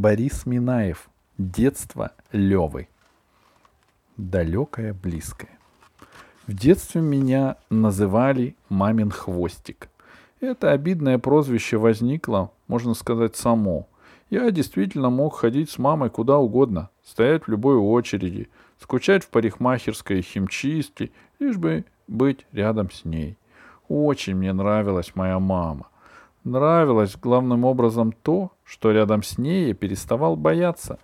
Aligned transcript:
Борис 0.00 0.46
Минаев. 0.46 1.10
Детство 1.38 2.12
Левы. 2.30 2.86
Далекое, 4.16 4.94
близкое. 4.94 5.58
В 6.46 6.52
детстве 6.52 7.00
меня 7.00 7.56
называли 7.68 8.54
«мамин 8.68 9.10
хвостик». 9.10 9.88
Это 10.40 10.70
обидное 10.70 11.18
прозвище 11.18 11.78
возникло, 11.78 12.52
можно 12.68 12.94
сказать, 12.94 13.34
само. 13.34 13.88
Я 14.30 14.48
действительно 14.52 15.10
мог 15.10 15.34
ходить 15.34 15.68
с 15.68 15.78
мамой 15.78 16.10
куда 16.10 16.38
угодно, 16.38 16.90
стоять 17.04 17.48
в 17.48 17.50
любой 17.50 17.74
очереди, 17.74 18.48
скучать 18.80 19.24
в 19.24 19.30
парикмахерской 19.30 20.22
химчистке, 20.22 21.10
лишь 21.40 21.56
бы 21.56 21.84
быть 22.06 22.46
рядом 22.52 22.92
с 22.92 23.04
ней. 23.04 23.36
Очень 23.88 24.36
мне 24.36 24.52
нравилась 24.52 25.16
моя 25.16 25.40
мама. 25.40 25.88
Нравилось 26.44 27.16
главным 27.16 27.64
образом 27.64 28.12
то, 28.12 28.52
что 28.68 28.92
рядом 28.92 29.22
с 29.22 29.38
ней 29.38 29.68
я 29.68 29.74
переставал 29.74 30.36
бояться. 30.36 30.98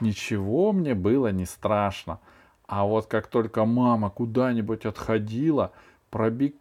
Ничего 0.00 0.72
мне 0.72 0.94
было 0.94 1.30
не 1.30 1.44
страшно. 1.44 2.18
А 2.66 2.86
вот 2.86 3.06
как 3.06 3.26
только 3.26 3.66
мама 3.66 4.08
куда-нибудь 4.08 4.86
отходила, 4.86 5.72
пробить 6.10 6.56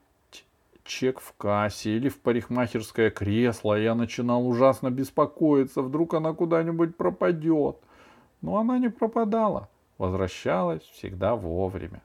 чек 0.84 1.22
в 1.22 1.34
кассе 1.38 1.96
или 1.96 2.10
в 2.10 2.20
парикмахерское 2.20 3.10
кресло, 3.10 3.80
я 3.80 3.96
начинал 3.96 4.46
ужасно 4.46 4.90
беспокоиться, 4.90 5.82
вдруг 5.82 6.16
она 6.16 6.34
куда-нибудь 6.34 6.98
пропадет. 6.98 7.78
Но 8.42 8.58
она 8.58 8.80
не 8.80 8.90
пропадала, 8.90 9.70
возвращалась 9.98 10.84
всегда 10.84 11.36
вовремя. 11.36 12.02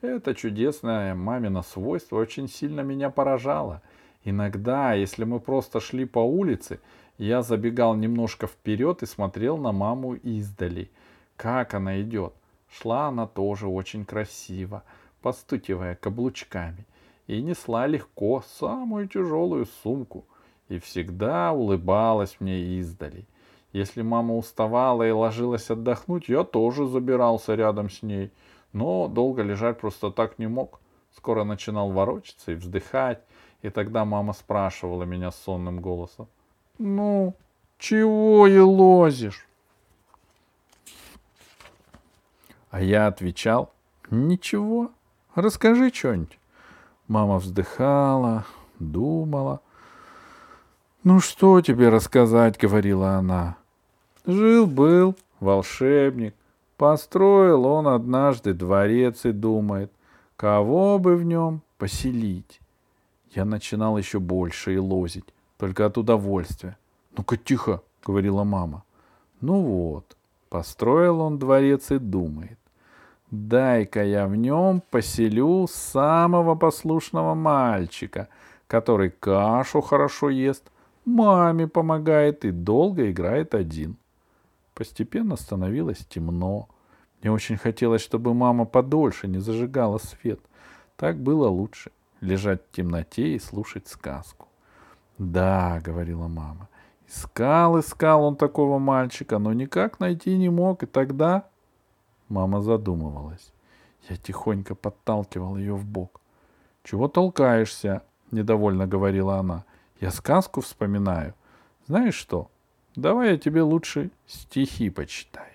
Это 0.00 0.34
чудесное 0.34 1.14
мамино 1.14 1.62
свойство 1.62 2.16
очень 2.16 2.48
сильно 2.48 2.80
меня 2.80 3.10
поражало. 3.10 3.82
Иногда, 4.24 4.94
если 4.94 5.24
мы 5.24 5.40
просто 5.40 5.80
шли 5.80 6.06
по 6.06 6.20
улице, 6.20 6.80
я 7.24 7.42
забегал 7.42 7.94
немножко 7.94 8.46
вперед 8.46 9.02
и 9.02 9.06
смотрел 9.06 9.56
на 9.56 9.72
маму 9.72 10.14
издали. 10.14 10.90
Как 11.36 11.74
она 11.74 12.00
идет. 12.02 12.34
Шла 12.68 13.08
она 13.08 13.26
тоже 13.26 13.66
очень 13.66 14.04
красиво, 14.04 14.84
постукивая 15.22 15.94
каблучками, 15.94 16.86
и 17.26 17.42
несла 17.42 17.86
легко 17.86 18.44
самую 18.58 19.08
тяжелую 19.08 19.66
сумку, 19.82 20.24
и 20.68 20.78
всегда 20.78 21.52
улыбалась 21.52 22.36
мне 22.40 22.78
издали. 22.78 23.26
Если 23.72 24.02
мама 24.02 24.36
уставала 24.36 25.06
и 25.06 25.10
ложилась 25.10 25.70
отдохнуть, 25.70 26.28
я 26.28 26.44
тоже 26.44 26.86
забирался 26.86 27.54
рядом 27.54 27.90
с 27.90 28.02
ней— 28.02 28.30
но 28.72 29.08
долго 29.08 29.42
лежать 29.42 29.78
просто 29.78 30.10
так 30.10 30.38
не 30.38 30.46
мог. 30.46 30.80
Скоро 31.16 31.44
начинал 31.44 31.90
ворочаться 31.90 32.52
и 32.52 32.54
вздыхать, 32.54 33.22
и 33.62 33.70
тогда 33.70 34.04
мама 34.04 34.32
спрашивала 34.32 35.02
меня 35.02 35.32
сонным 35.32 35.80
голосом. 35.80 36.28
«Ну, 36.82 37.34
чего 37.78 38.46
и 38.46 38.58
лозишь?» 38.58 39.46
А 42.70 42.80
я 42.80 43.06
отвечал, 43.06 43.70
«Ничего, 44.10 44.90
расскажи 45.34 45.90
что-нибудь». 45.92 46.38
Мама 47.06 47.38
вздыхала, 47.38 48.46
думала. 48.78 49.60
«Ну 51.04 51.20
что 51.20 51.60
тебе 51.60 51.90
рассказать?»— 51.90 52.58
говорила 52.60 53.10
она. 53.10 53.58
«Жил-был 54.24 55.16
волшебник, 55.38 56.34
Построил 56.78 57.66
он 57.66 57.88
однажды 57.88 58.54
дворец 58.54 59.26
и 59.26 59.32
думает, 59.32 59.92
кого 60.36 60.98
бы 60.98 61.14
в 61.14 61.24
нем 61.24 61.60
поселить. 61.76 62.58
Я 63.34 63.44
начинал 63.44 63.98
еще 63.98 64.18
больше 64.18 64.72
и 64.72 64.78
лозить, 64.78 65.26
только 65.60 65.84
от 65.84 65.98
удовольствия. 65.98 66.76
«Ну-ка 67.16 67.36
тихо»,— 67.36 67.82
говорила 68.06 68.44
мама. 68.44 68.82
Ну 69.42 69.60
вот, 69.60 70.16
построил 70.48 71.20
он 71.20 71.38
дворец 71.38 71.90
и 71.90 71.98
думает. 71.98 72.58
Дай-ка 73.30 74.02
я 74.02 74.26
в 74.26 74.36
нем 74.36 74.82
поселю 74.90 75.66
самого 75.68 76.54
послушного 76.54 77.34
мальчика, 77.34 78.28
который 78.66 79.10
кашу 79.10 79.82
хорошо 79.82 80.30
ест, 80.30 80.64
маме 81.04 81.68
помогает 81.68 82.44
и 82.44 82.50
долго 82.50 83.10
играет 83.10 83.54
один. 83.54 83.96
Постепенно 84.74 85.36
становилось 85.36 86.06
темно. 86.08 86.68
Мне 87.20 87.32
очень 87.32 87.58
хотелось, 87.58 88.02
чтобы 88.02 88.32
мама 88.32 88.64
подольше 88.64 89.28
не 89.28 89.40
зажигала 89.40 89.98
свет. 89.98 90.40
Так 90.96 91.16
было 91.18 91.48
лучше— 91.48 91.90
лежать 92.22 92.62
в 92.62 92.76
темноте 92.76 93.34
и 93.34 93.38
слушать 93.38 93.88
сказку. 93.88 94.49
«Да»,— 95.20 95.80
говорила 95.84 96.28
мама,— 96.28 96.68
«искал, 97.06 97.78
искал 97.78 98.24
он 98.24 98.36
такого 98.36 98.78
мальчика, 98.78 99.38
но 99.38 99.52
никак 99.52 100.00
найти 100.00 100.38
не 100.38 100.48
мог, 100.48 100.82
и 100.82 100.86
тогда...» 100.86 101.44
Мама 102.30 102.62
задумывалась. 102.62 103.52
Я 104.08 104.16
тихонько 104.16 104.74
подталкивал 104.74 105.58
ее 105.58 105.74
в 105.74 105.84
бок. 105.84 106.22
«Чего 106.84 107.06
толкаешься?»— 107.06 108.02
недовольно 108.30 108.86
говорила 108.86 109.36
она. 109.36 109.64
«Я 110.00 110.10
сказку 110.10 110.62
вспоминаю. 110.62 111.34
Знаешь 111.86 112.14
что? 112.14 112.50
Давай 112.96 113.32
я 113.32 113.36
тебе 113.36 113.60
лучше 113.60 114.10
стихи 114.26 114.88
почитаю. 114.88 115.52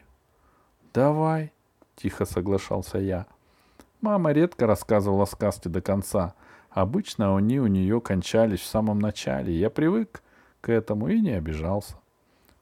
Давай, 0.93 1.51
тихо 1.95 2.25
соглашался 2.25 2.99
я. 2.99 3.25
Мама 4.01 4.31
редко 4.31 4.67
рассказывала 4.67 5.25
сказки 5.25 5.69
до 5.69 5.81
конца. 5.81 6.35
Обычно 6.75 7.37
они 7.37 7.59
у 7.59 7.67
нее 7.67 8.01
кончались 8.01 8.59
в 8.59 8.65
самом 8.65 8.99
начале. 8.99 9.57
Я 9.57 9.69
привык 9.69 10.21
к 10.59 10.67
этому 10.67 11.07
и 11.07 11.21
не 11.21 11.31
обижался. 11.31 11.95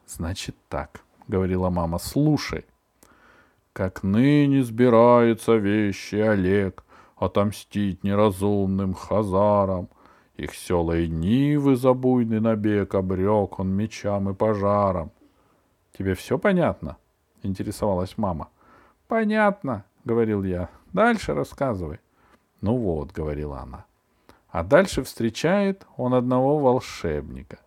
Значит 0.05 0.55
так, 0.69 1.01
говорила 1.27 1.71
мама, 1.71 1.97
слушай. 1.97 2.65
Как 3.73 4.03
ныне 4.03 4.63
сбирается 4.63 5.55
вещи 5.55 6.17
Олег 6.17 6.83
отомстить 7.17 8.03
неразумным 8.03 8.93
хазарам— 8.93 9.89
их 10.37 10.55
села 10.55 10.97
и 10.97 11.07
нивы 11.07 11.75
за 11.75 11.93
буйный 11.93 12.39
набег 12.39 12.95
обрек 12.95 13.59
он 13.59 13.69
мечам 13.69 14.29
и 14.29 14.33
пожаром.— 14.33 15.11
Тебе 15.97 16.15
все 16.15 16.39
понятно?— 16.39 16.97
интересовалась 17.43 18.17
мама.— 18.17 18.49
Понятно,— 19.07 19.85
говорил 20.05 20.43
я.— 20.43 20.69
Дальше 20.93 21.33
рассказывай.— 21.33 21.99
Ну 22.61 22.77
вот,— 22.77 23.11
говорила 23.13 23.59
она. 23.59 23.85
А 24.53 24.63
дальше 24.63 25.01
встречает 25.01 25.87
он 25.97 26.13
одного 26.13 26.59
волшебника. 26.59 27.57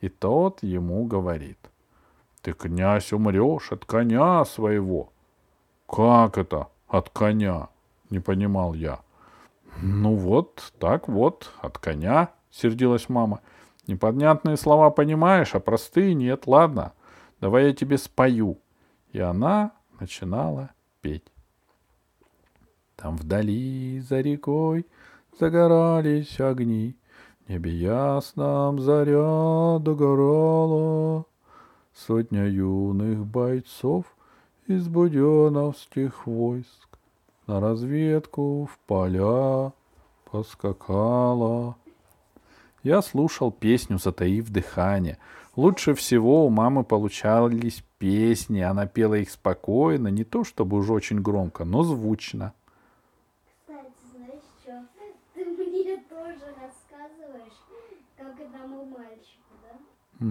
И 0.00 0.08
тот 0.08 0.62
ему 0.62 1.04
говорит.— 1.04 1.58
Ты, 2.42 2.54
князь, 2.54 3.12
умрешь 3.12 3.72
от 3.72 3.84
коня 3.84 4.46
своего.— 4.46 5.12
Как 5.86 6.38
это 6.38 6.68
от 6.88 7.10
коня?— 7.10 7.68
не 8.10 8.20
понимал 8.20 8.72
я.— 8.72 9.00
ну 9.82 10.14
вот, 10.14 10.72
так 10.78 11.08
вот, 11.08 11.52
от 11.60 11.76
коня, 11.76 12.30
сердилась 12.50 13.10
мама. 13.10 13.42
Непонятные 13.86 14.56
слова 14.56 14.88
понимаешь, 14.88 15.54
а 15.54 15.60
простые 15.60 16.14
нет. 16.14 16.46
Ладно, 16.46 16.94
давай 17.42 17.66
я 17.66 17.74
тебе 17.74 17.98
спою. 17.98 18.58
И 19.12 19.20
она 19.20 19.72
начинала 19.98 20.70
петь. 21.02 21.30
Там 22.96 23.18
вдали 23.18 24.00
за 24.00 24.20
рекой 24.20 24.86
загорались 25.38 26.40
огни, 26.40 26.96
В 27.46 27.50
небе 27.50 27.70
ясном 27.72 28.80
заря 28.80 29.78
догорала. 29.78 31.24
Сотня 31.94 32.46
юных 32.48 33.26
бойцов 33.26 34.04
из 34.66 34.88
буденовских 34.88 36.26
войск 36.26 36.98
на 37.46 37.60
разведку 37.60 38.68
в 38.72 38.78
поля 38.86 39.72
поскакала. 40.30 41.76
Я 42.82 43.02
слушал 43.02 43.50
песню, 43.50 43.98
затаив 43.98 44.48
дыхание. 44.50 45.18
Лучше 45.56 45.94
всего 45.94 46.46
у 46.46 46.48
мамы 46.48 46.84
получались 46.84 47.84
песни. 47.98 48.60
Она 48.60 48.86
пела 48.86 49.16
их 49.16 49.30
спокойно, 49.30 50.08
не 50.08 50.24
то 50.24 50.44
чтобы 50.44 50.78
уж 50.78 50.88
очень 50.88 51.20
громко, 51.20 51.64
но 51.64 51.82
звучно. 51.82 52.54
Кстати, 53.66 53.92
знаешь 54.14 54.42
что? 54.62 54.86
Ты 55.34 55.44
мне 55.44 55.96
тоже 56.08 56.54
рассказываешь, 56.62 57.39
как 58.16 58.40
одному 58.40 58.84
мальчику, 58.86 59.54
да? 59.62 60.26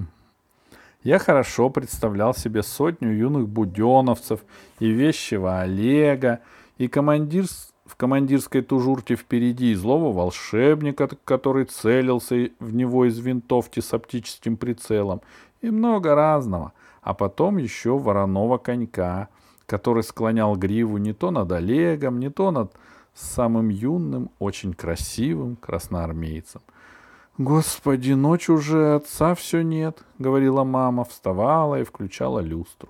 Я 1.04 1.18
хорошо 1.18 1.70
представлял 1.70 2.34
себе 2.34 2.62
сотню 2.62 3.12
юных 3.12 3.48
буденовцев 3.48 4.42
и 4.80 4.90
вещего 4.90 5.62
Олега, 5.62 6.42
и 6.78 6.88
командир 6.88 7.46
в 7.86 7.96
командирской 7.96 8.62
тужурте 8.62 9.16
впереди 9.16 9.74
злого 9.74 10.14
волшебника, 10.14 11.10
который 11.26 11.66
целился 11.66 12.50
в 12.60 12.74
него 12.74 13.06
из 13.06 13.18
винтовки 13.18 13.80
с 13.80 13.94
оптическим 13.94 14.58
прицелом, 14.58 15.22
и 15.62 15.72
много 15.72 16.16
разного, 16.16 16.74
а 17.02 17.14
потом 17.14 17.58
еще 17.58 17.98
вороного 17.98 18.58
конька, 18.58 19.30
который 19.66 20.04
склонял 20.04 20.56
гриву 20.56 20.98
не 20.98 21.14
то 21.14 21.32
над 21.32 21.52
Олегом, 21.52 22.20
не 22.20 22.30
то 22.30 22.52
над 22.52 22.74
самым 23.14 23.70
юным, 23.70 24.30
очень 24.40 24.74
красивым 24.74 25.56
красноармейцем. 25.56 26.62
Господи, 27.40 28.12
ночь 28.12 28.50
уже, 28.50 28.96
отца 28.96 29.34
все 29.34 29.62
нет, 29.62 30.04
говорила 30.18 30.66
мама, 30.66 31.06
вставала 31.06 31.80
и 31.80 31.86
включала 31.86 32.42
люстру. 32.42 32.90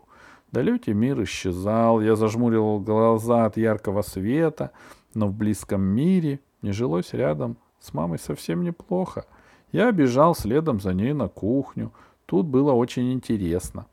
Далете 0.51 0.92
мир 0.92 1.22
исчезал, 1.22 2.01
я 2.01 2.16
зажмуривал 2.16 2.80
глаза 2.80 3.46
от 3.46 3.57
яркого 3.57 4.01
света, 4.01 4.72
но 5.13 5.28
в 5.28 5.34
близком 5.34 5.84
мире 5.84 6.40
мне 6.63 6.74
жилось 6.74 7.13
рядом 7.13 7.57
с 7.80 7.94
мамой 7.94 8.18
совсем 8.18 8.63
неплохо. 8.63 9.25
Я 9.72 9.92
бежал 9.92 10.34
следом 10.34 10.80
за 10.80 10.96
ней 10.96 11.13
на 11.13 11.28
кухню. 11.28 11.94
Тут 12.25 12.48
было 12.48 12.72
очень 12.74 13.13
интересно. 13.13 13.86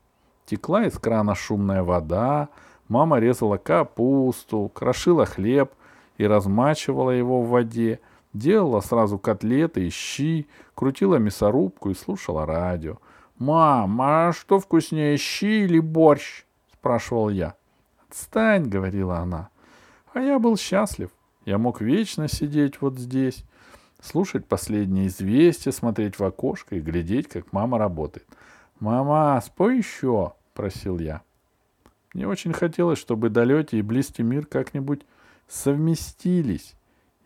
Текла 0.47 0.87
из 0.87 0.97
крана 0.97 1.35
шумная 1.35 1.83
вода, 1.83 2.49
мама 2.87 3.19
резала 3.19 3.57
капусту, 3.57 4.71
крошила 4.73 5.27
хлеб 5.27 5.71
и 6.17 6.25
размачивала 6.25 7.11
его 7.11 7.43
в 7.43 7.49
воде— 7.49 7.99
Делала 8.37 8.81
сразу 8.81 9.17
котлеты 9.17 9.87
и 9.87 9.89
щи, 9.89 10.47
крутила 10.75 11.15
мясорубку 11.15 11.89
и 11.89 11.95
слушала 11.95 12.45
радио. 12.45 12.99
«Мам, 13.39 13.99
а 13.99 14.31
что 14.31 14.59
вкуснее, 14.59 15.17
щи 15.17 15.63
или 15.63 15.79
борщ?»— 15.79 16.45
спрашивал 16.73 17.29
я. 17.29 17.55
«Отстань»,— 18.07 18.65
говорила 18.69 19.17
она. 19.17 19.49
А 20.13 20.19
я 20.19 20.37
был 20.37 20.55
счастлив. 20.55 21.09
Я 21.45 21.57
мог 21.57 21.81
вечно 21.81 22.27
сидеть 22.27 22.79
вот 22.79 22.99
здесь, 22.99 23.43
слушать 24.01 24.45
последние 24.45 25.07
известия, 25.07 25.71
смотреть 25.71 26.19
в 26.19 26.23
окошко 26.23 26.75
и 26.75 26.79
глядеть, 26.79 27.27
как 27.27 27.51
мама 27.53 27.79
работает. 27.79 28.27
«Мама, 28.79 29.41
спой 29.43 29.77
еще!»— 29.77 30.33
просил 30.53 30.99
я. 30.99 31.21
Мне 32.13 32.27
очень 32.27 32.53
хотелось, 32.53 32.99
чтобы 32.99 33.29
долете 33.29 33.79
и 33.79 33.81
близкий 33.81 34.21
мир 34.21 34.45
как-нибудь 34.45 35.01
совместились. 35.47 36.75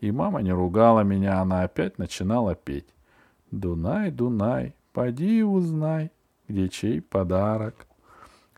И 0.01 0.11
мама 0.11 0.41
не 0.41 0.51
ругала 0.51 1.01
меня, 1.01 1.39
она 1.39 1.61
опять 1.61 1.99
начинала 1.99 2.55
петь. 2.55 2.87
Дунай, 3.51 4.09
Дунай, 4.09 4.75
поди 4.93 5.43
узнай, 5.43 6.11
где 6.47 6.69
чей 6.69 7.01
подарок. 7.01 7.87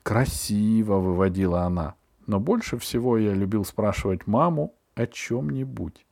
Красиво 0.04 1.00
выводила 1.00 1.64
она, 1.64 1.96
но 2.28 2.40
больше 2.40 2.78
всего 2.78 3.18
я 3.18 3.34
любил 3.34 3.66
спрашивать 3.66 4.26
маму 4.26 4.74
о 4.96 5.06
чем-нибудь. 5.06 6.06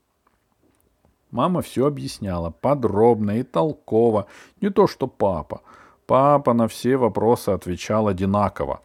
Мама 1.31 1.61
все 1.61 1.87
объясняла 1.87 2.49
подробно 2.49 3.39
и 3.39 3.43
толково, 3.43 4.27
не 4.59 4.69
то 4.69 4.85
что 4.85 5.07
папа. 5.07 5.61
Папа 6.07 6.53
на 6.53 6.67
все 6.67 6.97
вопросы 6.97 7.49
отвечал 7.49 8.09
одинаково. 8.09 8.81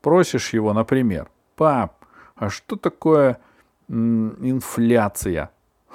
Спросишь 0.00 0.52
его, 0.52 0.74
например, 0.74 1.30
«Пап, 1.56 2.04
а 2.34 2.50
что 2.50 2.76
такое 2.76 3.40
инфляция. 3.90 5.50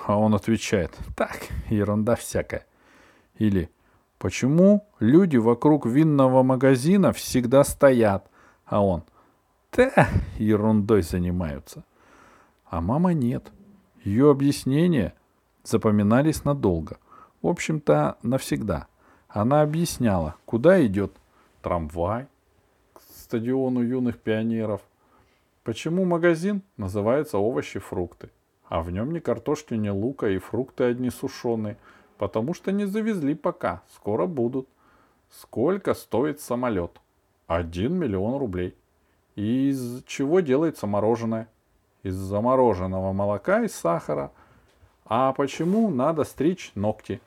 А 0.05 0.19
он 0.19 0.35
отвечает, 0.35 0.91
так, 1.15 1.47
ерунда 1.69 2.15
всякая. 2.15 2.65
Или, 3.37 3.69
почему 4.17 4.85
люди 4.99 5.37
вокруг 5.37 5.85
винного 5.85 6.43
магазина 6.43 7.13
всегда 7.13 7.63
стоят? 7.63 8.29
А 8.65 8.83
он, 8.83 9.03
да, 9.71 10.09
ерундой 10.37 11.01
занимаются. 11.01 11.83
А 12.65 12.81
мама 12.81 13.13
нет. 13.13 13.51
Ее 14.03 14.29
объяснения 14.29 15.13
запоминались 15.63 16.43
надолго. 16.43 16.97
В 17.41 17.47
общем-то, 17.47 18.17
навсегда. 18.21 18.87
Она 19.27 19.61
объясняла, 19.61 20.35
куда 20.45 20.85
идет 20.85 21.13
трамвай 21.61 22.27
к 22.93 23.01
стадиону 23.01 23.81
юных 23.81 24.19
пионеров– 24.19 24.81
Почему 25.65 26.05
магазин 26.05 26.61
называется 26.77 27.39
овощи-фрукты, 27.39 28.29
а 28.69 28.83
в 28.83 28.91
нем 28.91 29.11
ни 29.11 29.17
картошки, 29.17 29.73
ни 29.73 29.89
лука 29.89 30.29
и 30.29 30.37
фрукты 30.37 30.83
одни 30.83 31.09
сушеные, 31.09 31.77
потому 32.19 32.53
что 32.53 32.71
не 32.71 32.85
завезли 32.85 33.33
пока, 33.33 33.81
скоро 33.95 34.27
будут. 34.27 34.69
Сколько 35.31 35.95
стоит 35.95 36.39
самолет? 36.39 37.01
Один 37.47 37.95
миллион 37.95 38.37
рублей. 38.37 38.75
И 39.33 39.69
из 39.69 40.03
чего 40.05 40.39
делается 40.41 40.85
мороженое? 40.85 41.49
Из 42.03 42.13
замороженного 42.13 43.11
молока 43.11 43.63
и 43.63 43.67
сахара. 43.67 44.31
А 45.03 45.33
почему 45.33 45.89
надо 45.89 46.25
стричь 46.25 46.73
ногти? 46.75 47.21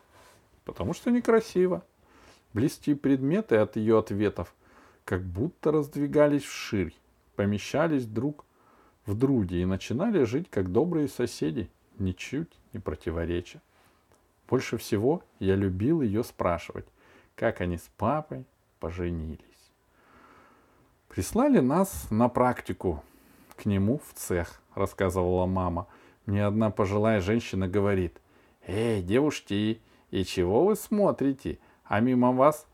Потому 0.63 0.93
что 0.93 1.11
некрасиво. 1.11 1.83
Близкие 2.53 2.95
предметы 2.95 3.57
от 3.57 3.75
ее 3.75 3.99
ответов 3.99 4.55
как 5.03 5.23
будто 5.23 5.73
раздвигались 5.73 6.43
вширь 6.43 6.95
помещались 7.39 8.05
друг 8.05 8.43
в 9.05 9.15
друге 9.15 9.61
и 9.61 9.65
начинали 9.65 10.25
жить 10.25 10.49
как 10.49 10.73
добрые 10.73 11.07
соседи, 11.07 11.71
ничуть 11.97 12.51
не 12.73 12.81
противореча. 12.81 13.61
Больше 14.49 14.75
всего 14.75 15.23
я 15.39 15.55
любил 15.55 16.01
ее 16.01 16.25
спрашивать, 16.25 16.85
как 17.35 17.61
они 17.61 17.77
с 17.77 17.89
папой 17.95 18.43
поженились. 18.81 19.39
Прислали 21.07 21.59
нас 21.59 22.11
на 22.11 22.27
практику 22.27 23.01
к 23.55 23.63
нему 23.63 24.01
в 24.05 24.13
цех, 24.15 24.61
рассказывала 24.75 25.45
мама. 25.45 25.87
Мне 26.25 26.45
одна 26.45 26.71
пожилая 26.71 27.21
женщина 27.21 27.69
говорит, 27.69 28.19
«Эй, 28.67 29.01
девушки, 29.01 29.79
и 30.11 30.25
чего 30.25 30.65
вы 30.65 30.75
смотрите? 30.75 31.57
А 31.85 32.01
мимо 32.01 32.33
вас 32.33 32.67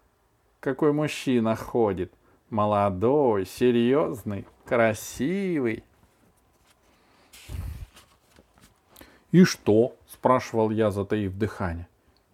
какой 0.60 0.92
мужчина 0.92 1.56
ходит? 1.56 2.12
Молодой, 2.50 3.46
серьезный, 3.46 4.46
красивый. 4.66 5.84
«И 9.32 9.44
что?»— 9.44 9.96
спрашивал 10.08 10.70
я, 10.70 10.92
затаив 10.92 11.36
дыхание. 11.36 11.88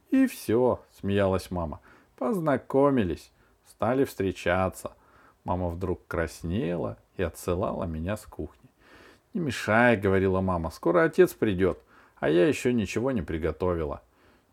«И 0.10 0.28
все»,— 0.28 0.84
смеялась 1.00 1.50
мама. 1.50 1.80
«Познакомились, 2.18 3.32
стали 3.66 4.04
встречаться». 4.04 4.92
Мама 5.44 5.70
вдруг 5.70 6.06
краснела 6.06 6.98
и 7.18 7.24
отсылала 7.24 7.86
меня 7.86 8.18
с 8.18 8.26
кухни. 8.26 8.70
«Не 9.34 9.40
мешай»,— 9.40 9.98
говорила 9.98 10.42
мама,— 10.42 10.70
«скоро 10.72 11.04
отец 11.04 11.34
придет, 11.34 11.80
а 12.18 12.30
я 12.30 12.48
еще 12.48 12.74
ничего 12.74 13.12
не 13.12 13.22
приготовила». 13.22 14.02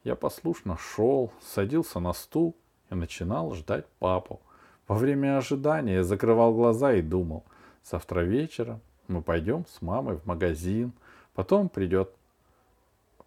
Я 0.04 0.14
послушно 0.14 0.78
шел, 0.78 1.32
садился 1.42 2.00
на 2.00 2.12
стул 2.14 2.56
и 2.88 2.94
начинал 2.94 3.54
ждать 3.54 3.84
папу. 3.98 4.40
Во 4.88 4.96
время 4.96 5.38
ожидания 5.38 5.96
я 5.96 6.04
закрывал 6.04 6.54
глаза 6.54 6.94
и 6.94 7.02
думал, 7.02 7.44
завтра 7.84 8.20
вечером 8.22 8.80
мы 9.06 9.22
пойдем 9.22 9.64
с 9.68 9.82
мамой 9.82 10.16
в 10.16 10.26
магазин, 10.26 10.92
потом 11.34 11.68
придет 11.68 12.10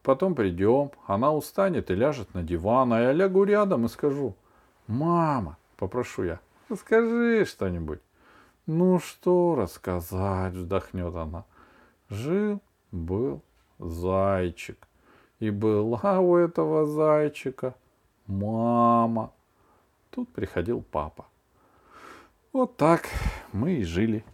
Потом 0.03 0.33
придем, 0.33 0.91
она 1.05 1.31
устанет 1.31 1.91
и 1.91 1.95
ляжет 1.95 2.33
на 2.33 2.41
диван, 2.41 2.91
а 2.91 2.99
я 3.01 3.11
лягу 3.11 3.43
рядом 3.43 3.85
и 3.85 3.87
скажу, 3.87 4.35
«Мама»,— 4.87 5.57
попрошу 5.77 6.23
я,— 6.23 6.39
«расскажи 6.69 7.45
что-нибудь». 7.45 7.99
«Ну 8.65 8.99
что 8.99 9.55
рассказать?»— 9.55 10.53
вздохнет 10.55 11.15
она. 11.15 11.45
Жил, 12.09 12.61
был 12.91 13.41
зайчик. 13.79 14.87
И 15.39 15.49
была 15.49 16.19
у 16.19 16.35
этого 16.35 16.85
зайчика 16.85 17.73
мама. 18.27 19.31
Тут 20.09 20.29
приходил 20.29 20.83
папа. 20.91 21.25
Вот 22.53 22.75
так 22.75 23.07
мы 23.53 23.75
и 23.75 23.83
жили. 23.85 24.25